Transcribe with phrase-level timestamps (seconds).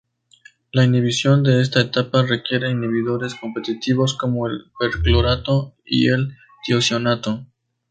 [0.71, 6.35] La inhibición de esta etapa requiere inhibidores competitivos, como el perclorato y el
[6.65, 7.45] tiocianato.